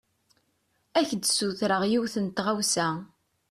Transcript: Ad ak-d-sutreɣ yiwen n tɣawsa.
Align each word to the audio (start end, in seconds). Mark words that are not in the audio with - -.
Ad 0.97 1.03
ak-d-sutreɣ 1.05 1.81
yiwen 1.91 2.15
n 2.25 2.27
tɣawsa. 2.35 2.87